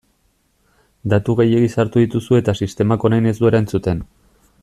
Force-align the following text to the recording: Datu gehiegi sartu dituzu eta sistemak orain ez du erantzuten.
Datu 1.13 1.35
gehiegi 1.41 1.69
sartu 1.75 2.03
dituzu 2.05 2.39
eta 2.39 2.57
sistemak 2.65 3.07
orain 3.11 3.31
ez 3.35 3.37
du 3.43 3.51
erantzuten. 3.53 4.05